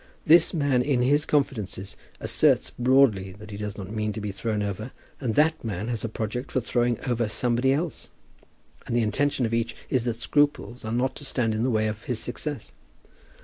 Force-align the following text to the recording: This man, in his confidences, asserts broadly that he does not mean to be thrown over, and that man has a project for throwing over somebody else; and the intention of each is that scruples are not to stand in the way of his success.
This 0.25 0.51
man, 0.51 0.81
in 0.81 1.03
his 1.03 1.27
confidences, 1.27 1.95
asserts 2.19 2.71
broadly 2.71 3.33
that 3.33 3.51
he 3.51 3.57
does 3.57 3.77
not 3.77 3.91
mean 3.91 4.11
to 4.13 4.19
be 4.19 4.31
thrown 4.31 4.63
over, 4.63 4.91
and 5.19 5.35
that 5.35 5.63
man 5.63 5.89
has 5.89 6.03
a 6.03 6.09
project 6.09 6.51
for 6.51 6.59
throwing 6.59 6.99
over 7.05 7.27
somebody 7.27 7.71
else; 7.71 8.09
and 8.87 8.95
the 8.95 9.03
intention 9.03 9.45
of 9.45 9.53
each 9.53 9.75
is 9.91 10.05
that 10.05 10.19
scruples 10.19 10.83
are 10.83 10.91
not 10.91 11.15
to 11.17 11.23
stand 11.23 11.53
in 11.53 11.61
the 11.61 11.69
way 11.69 11.85
of 11.87 12.05
his 12.05 12.17
success. 12.17 12.71